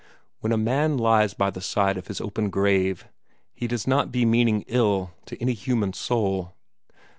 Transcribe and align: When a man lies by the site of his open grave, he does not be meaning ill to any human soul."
When 0.39 0.51
a 0.51 0.57
man 0.57 0.97
lies 0.97 1.35
by 1.35 1.51
the 1.51 1.61
site 1.61 1.95
of 1.95 2.07
his 2.07 2.19
open 2.19 2.49
grave, 2.49 3.07
he 3.53 3.67
does 3.67 3.85
not 3.85 4.11
be 4.11 4.25
meaning 4.25 4.63
ill 4.65 5.11
to 5.27 5.39
any 5.39 5.53
human 5.53 5.93
soul." 5.93 6.55